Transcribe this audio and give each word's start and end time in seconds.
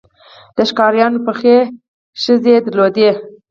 د 0.55 0.57
ښکاریانو 0.69 1.19
پخې 1.27 1.55
خزې 2.21 2.49
یې 2.55 2.59
درلودې. 2.65 3.09